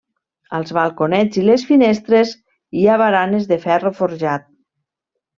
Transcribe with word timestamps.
Als 0.59 0.71
balconets 0.75 1.39
i 1.41 1.43
a 1.43 1.47
les 1.49 1.65
finestres 1.71 2.31
hi 2.79 2.85
ha 2.85 2.95
baranes 3.01 3.45
de 3.51 3.59
ferro 3.67 3.91
forjat. 3.99 4.49